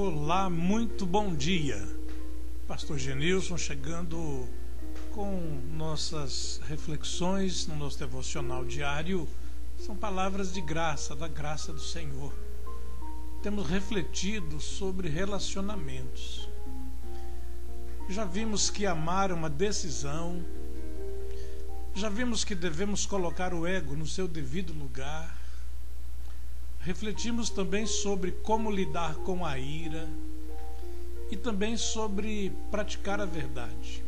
[0.00, 1.76] Olá, muito bom dia.
[2.68, 4.48] Pastor Genilson chegando
[5.10, 9.28] com nossas reflexões no nosso devocional diário.
[9.76, 12.32] São palavras de graça, da graça do Senhor.
[13.42, 16.48] Temos refletido sobre relacionamentos.
[18.08, 20.44] Já vimos que amar é uma decisão.
[21.92, 25.37] Já vimos que devemos colocar o ego no seu devido lugar
[26.80, 30.08] refletimos também sobre como lidar com a ira
[31.30, 34.02] e também sobre praticar a verdade.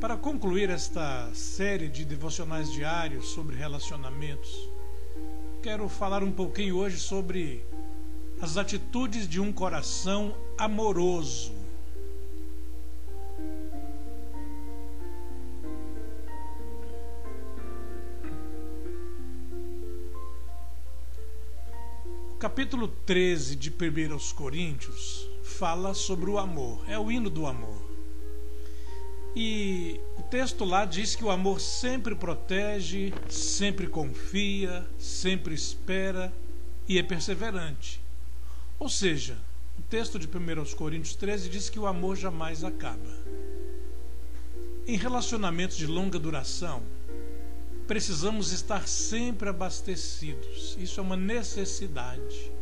[0.00, 4.68] Para concluir esta série de devocionais diários sobre relacionamentos,
[5.62, 7.64] quero falar um pouquinho hoje sobre
[8.40, 11.63] as atitudes de um coração amoroso.
[22.54, 27.82] Capítulo 13 de 1 Coríntios fala sobre o amor, é o hino do amor.
[29.34, 36.32] E o texto lá diz que o amor sempre protege, sempre confia, sempre espera
[36.86, 38.00] e é perseverante.
[38.78, 39.36] Ou seja,
[39.76, 43.18] o texto de 1 Coríntios 13 diz que o amor jamais acaba.
[44.86, 46.84] Em relacionamentos de longa duração,
[47.86, 50.76] precisamos estar sempre abastecidos.
[50.78, 52.52] Isso é uma necessidade.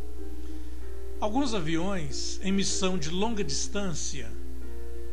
[1.19, 4.29] Alguns aviões em missão de longa distância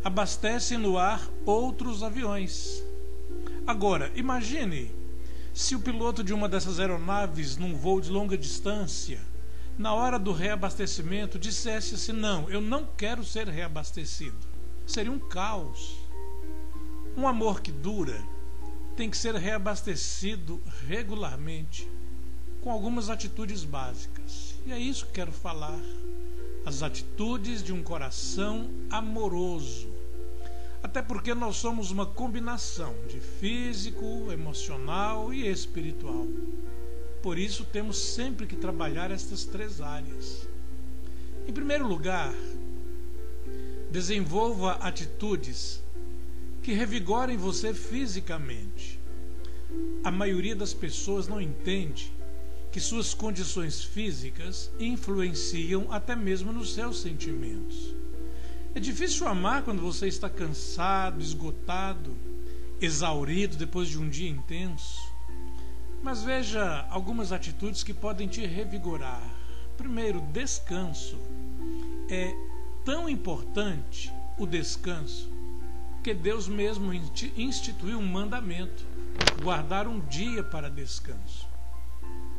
[0.03, 2.83] abastecem no ar outros aviões.
[3.66, 4.91] Agora, imagine
[5.53, 9.20] se o piloto de uma dessas aeronaves num voo de longa distância,
[9.78, 14.36] na hora do reabastecimento, dissesse assim: Não, eu não quero ser reabastecido.
[14.87, 16.00] Seria um caos.
[17.16, 18.20] Um amor que dura
[19.00, 21.88] tem que ser reabastecido regularmente
[22.61, 24.56] com algumas atitudes básicas.
[24.66, 25.81] E é isso que quero falar.
[26.66, 29.88] As atitudes de um coração amoroso.
[30.83, 36.27] Até porque nós somos uma combinação de físico, emocional e espiritual.
[37.22, 40.47] Por isso temos sempre que trabalhar estas três áreas.
[41.49, 42.34] Em primeiro lugar,
[43.91, 45.82] desenvolva atitudes
[46.62, 49.00] que revigorem você fisicamente.
[50.04, 52.12] A maioria das pessoas não entende
[52.71, 57.94] que suas condições físicas influenciam até mesmo nos seus sentimentos.
[58.75, 62.16] É difícil amar quando você está cansado, esgotado,
[62.81, 65.00] exaurido depois de um dia intenso.
[66.03, 69.22] Mas veja algumas atitudes que podem te revigorar.
[69.76, 71.19] Primeiro, descanso.
[72.09, 72.32] É
[72.84, 75.39] tão importante o descanso
[76.03, 78.84] que Deus mesmo instituiu um mandamento:
[79.43, 81.49] guardar um dia para descanso.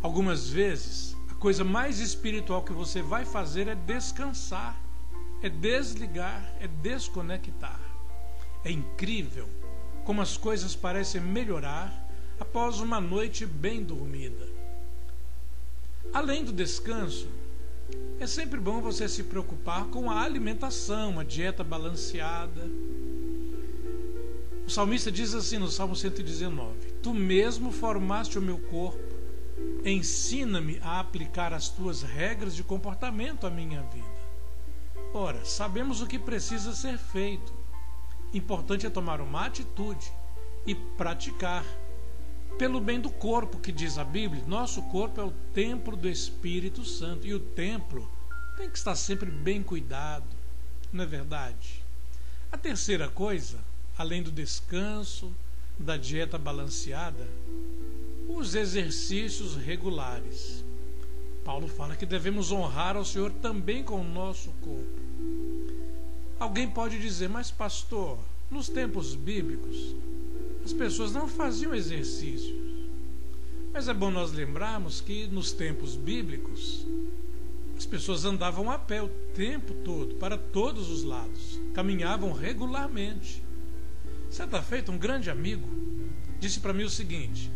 [0.01, 4.79] Algumas vezes, a coisa mais espiritual que você vai fazer é descansar,
[5.41, 7.79] é desligar, é desconectar.
[8.63, 9.47] É incrível
[10.03, 11.93] como as coisas parecem melhorar
[12.39, 14.49] após uma noite bem dormida.
[16.11, 17.27] Além do descanso,
[18.19, 22.67] é sempre bom você se preocupar com a alimentação, a dieta balanceada
[24.71, 29.03] o salmista diz assim no Salmo 119: Tu mesmo formaste o meu corpo,
[29.83, 34.21] ensina-me a aplicar as tuas regras de comportamento à minha vida.
[35.13, 37.53] Ora, sabemos o que precisa ser feito.
[38.33, 40.09] Importante é tomar uma atitude
[40.65, 41.65] e praticar.
[42.57, 46.85] Pelo bem do corpo, que diz a Bíblia, nosso corpo é o templo do Espírito
[46.85, 48.09] Santo e o templo
[48.55, 50.33] tem que estar sempre bem cuidado,
[50.93, 51.83] não é verdade?
[52.49, 53.69] A terceira coisa
[54.01, 55.31] além do descanso,
[55.77, 57.27] da dieta balanceada,
[58.27, 60.63] os exercícios regulares.
[61.45, 64.99] Paulo fala que devemos honrar ao Senhor também com o nosso corpo.
[66.39, 68.17] Alguém pode dizer, mas pastor,
[68.49, 69.95] nos tempos bíblicos,
[70.65, 72.59] as pessoas não faziam exercícios.
[73.71, 76.85] Mas é bom nós lembrarmos que nos tempos bíblicos,
[77.77, 83.41] as pessoas andavam a pé o tempo todo, para todos os lados, caminhavam regularmente.
[84.31, 85.67] Certa feita, um grande amigo
[86.39, 87.51] disse para mim o seguinte: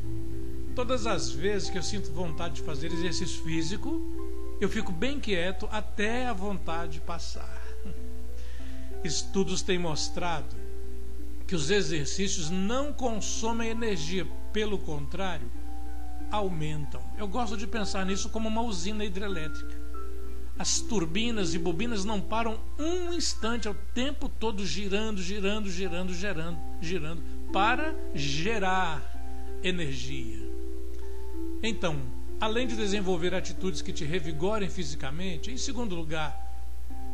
[0.75, 4.01] todas as vezes que eu sinto vontade de fazer exercício físico,
[4.59, 7.61] eu fico bem quieto até a vontade passar.
[9.05, 10.53] Estudos têm mostrado
[11.47, 15.49] que os exercícios não consomem energia, pelo contrário,
[16.29, 17.01] aumentam.
[17.17, 19.84] Eu gosto de pensar nisso como uma usina hidrelétrica.
[20.57, 26.13] As turbinas e bobinas não param um instante, é o tempo todo girando, girando, girando,
[26.13, 27.21] girando, girando,
[27.51, 29.01] para gerar
[29.61, 30.39] energia.
[31.61, 31.99] Então,
[32.39, 36.45] além de desenvolver atitudes que te revigorem fisicamente, em segundo lugar,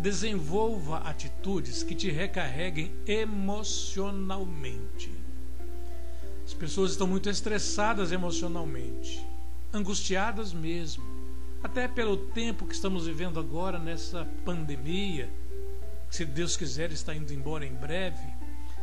[0.01, 5.11] Desenvolva atitudes que te recarreguem emocionalmente.
[6.43, 9.23] As pessoas estão muito estressadas emocionalmente,
[9.71, 11.03] angustiadas mesmo,
[11.63, 15.29] até pelo tempo que estamos vivendo agora nessa pandemia,
[16.09, 18.27] que se Deus quiser está indo embora em breve.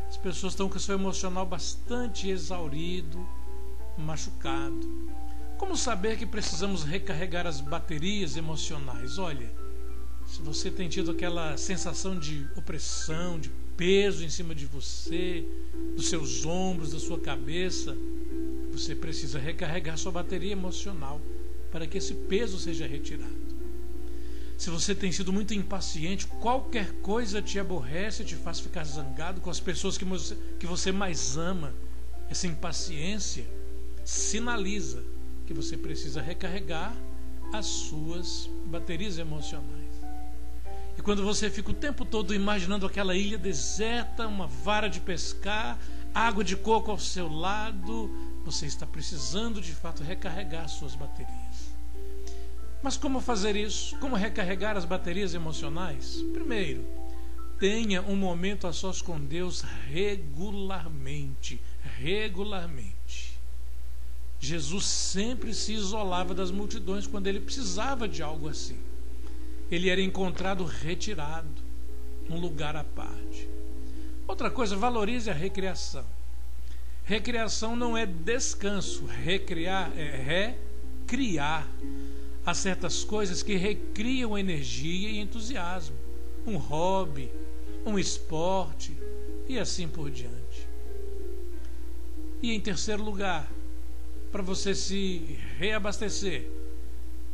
[0.08, 3.26] As pessoas estão com o seu emocional bastante exaurido,
[3.98, 5.08] machucado.
[5.58, 9.18] Como saber que precisamos recarregar as baterias emocionais?
[9.18, 9.50] Olha,
[10.26, 15.44] se você tem tido aquela sensação de opressão, de peso em cima de você,
[15.94, 17.94] dos seus ombros, da sua cabeça,
[18.70, 21.20] você precisa recarregar sua bateria emocional
[21.70, 23.48] para que esse peso seja retirado.
[24.56, 29.50] Se você tem sido muito impaciente, qualquer coisa te aborrece, te faz ficar zangado com
[29.50, 31.72] as pessoas que você, que você mais ama,
[32.28, 33.46] essa impaciência
[34.04, 35.02] sinaliza
[35.46, 36.94] que você precisa recarregar
[37.52, 39.88] as suas baterias emocionais.
[40.98, 45.78] E quando você fica o tempo todo imaginando aquela ilha deserta, uma vara de pescar,
[46.12, 48.10] água de coco ao seu lado,
[48.44, 51.47] você está precisando de fato recarregar suas baterias.
[52.82, 53.96] Mas como fazer isso?
[53.98, 56.22] Como recarregar as baterias emocionais?
[56.32, 56.84] Primeiro,
[57.58, 61.60] tenha um momento a sós com Deus regularmente.
[61.98, 63.38] Regularmente.
[64.40, 68.78] Jesus sempre se isolava das multidões quando ele precisava de algo assim
[69.70, 71.62] ele era encontrado retirado,
[72.28, 73.48] num lugar à parte.
[74.26, 76.04] Outra coisa, valorize a recreação.
[77.04, 80.54] Recreação não é descanso, recriar é
[81.06, 81.66] recriar.
[82.48, 85.94] Há certas coisas que recriam energia e entusiasmo.
[86.46, 87.30] Um hobby,
[87.84, 88.96] um esporte
[89.46, 90.66] e assim por diante.
[92.42, 93.46] E em terceiro lugar,
[94.32, 96.50] para você se reabastecer,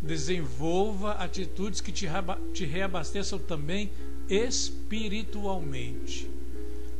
[0.02, 2.08] Desenvolva atitudes que te,
[2.52, 3.92] te reabasteçam também
[4.28, 6.28] espiritualmente.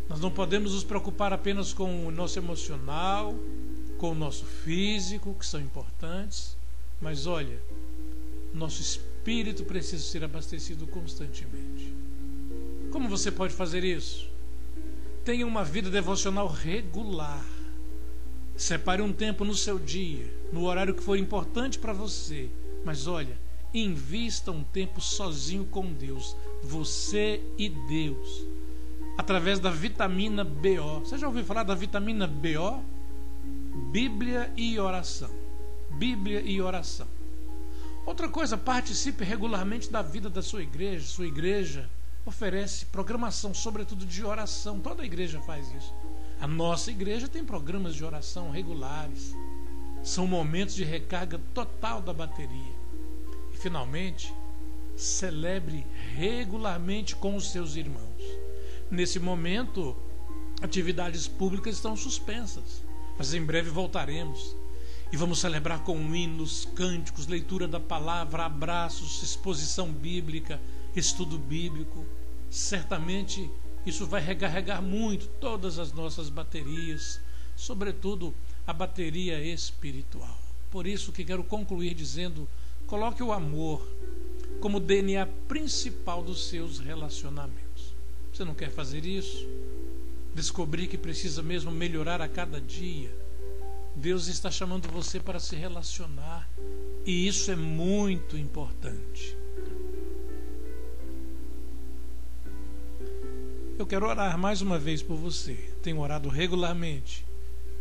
[0.08, 3.34] Nós não podemos nos preocupar apenas com o nosso emocional,
[3.99, 6.56] com o nosso físico, que são importantes,
[7.00, 7.58] mas olha,
[8.55, 11.93] nosso espírito precisa ser abastecido constantemente.
[12.91, 14.29] Como você pode fazer isso?
[15.25, 17.45] Tenha uma vida devocional regular.
[18.56, 22.49] Separe um tempo no seu dia, no horário que for importante para você
[22.85, 23.37] mas olha,
[23.73, 28.47] invista um tempo sozinho com Deus, você e Deus,
[29.17, 31.01] através da vitamina BO.
[31.01, 32.85] Você já ouviu falar da vitamina BO?
[33.91, 35.31] Bíblia e oração.
[35.91, 37.09] Bíblia e oração.
[38.06, 41.06] Outra coisa, participe regularmente da vida da sua igreja.
[41.06, 41.89] Sua igreja
[42.27, 44.79] oferece programação, sobretudo de oração.
[44.79, 45.93] Toda igreja faz isso.
[46.39, 49.35] A nossa igreja tem programas de oração regulares.
[50.03, 52.75] São momentos de recarga total da bateria.
[53.55, 54.35] E, finalmente,
[54.95, 58.23] celebre regularmente com os seus irmãos.
[58.91, 59.97] Nesse momento,
[60.61, 62.83] atividades públicas estão suspensas,
[63.17, 64.55] mas em breve voltaremos
[65.14, 70.60] e vamos celebrar com hinos, cânticos, leitura da palavra, abraços, exposição bíblica,
[70.96, 72.05] estudo bíblico.
[72.50, 73.48] Certamente
[73.86, 77.20] isso vai recarregar muito todas as nossas baterias,
[77.55, 78.34] sobretudo
[78.67, 80.36] a bateria espiritual.
[80.69, 82.48] Por isso que quero concluir dizendo:
[82.84, 83.86] coloque o amor
[84.60, 87.94] como DNA principal dos seus relacionamentos.
[88.32, 89.46] Você não quer fazer isso?
[90.34, 93.22] Descobrir que precisa mesmo melhorar a cada dia.
[93.96, 96.48] Deus está chamando você para se relacionar
[97.06, 99.36] e isso é muito importante.
[103.79, 105.55] Eu quero orar mais uma vez por você.
[105.82, 107.24] Tenho orado regularmente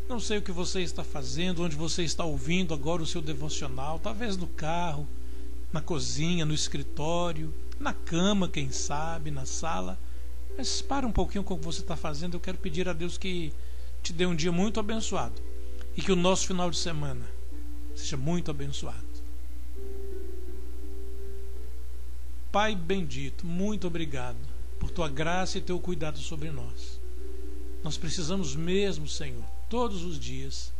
[0.08, 4.00] não sei o que você está fazendo, onde você está ouvindo agora o seu devocional,
[4.00, 5.08] talvez no carro,
[5.72, 9.98] na cozinha, no escritório, na cama, quem sabe, na sala.
[10.58, 12.36] Mas para um pouquinho com o que você está fazendo.
[12.36, 13.54] Eu quero pedir a Deus que
[14.04, 15.42] te dê um dia muito abençoado
[15.96, 17.26] e que o nosso final de semana
[17.96, 19.14] seja muito abençoado.
[22.52, 24.38] Pai bendito, muito obrigado
[24.80, 27.00] por tua graça e teu cuidado sobre nós.
[27.84, 30.72] Nós precisamos mesmo, Senhor, todos os dias,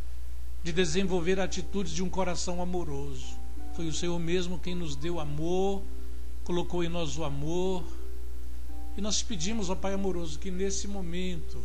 [0.62, 3.36] de desenvolver atitudes de um coração amoroso.
[3.74, 5.82] Foi o Senhor mesmo quem nos deu amor,
[6.44, 7.84] colocou em nós o amor.
[8.96, 11.58] E nós pedimos ao Pai amoroso que nesse momento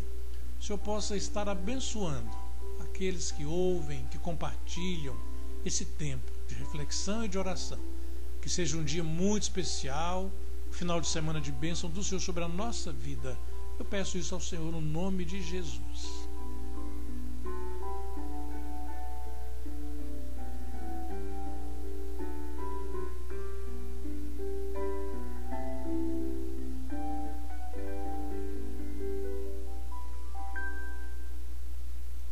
[0.60, 2.49] o Senhor possa estar abençoando
[3.00, 5.16] aqueles que ouvem, que compartilham
[5.64, 7.80] esse tempo de reflexão e de oração.
[8.42, 10.30] Que seja um dia muito especial,
[10.70, 13.40] um final de semana de bênção do Senhor sobre a nossa vida.
[13.80, 16.28] Eu peço isso ao Senhor no nome de Jesus.